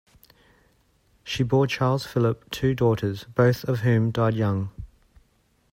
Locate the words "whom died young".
3.81-4.71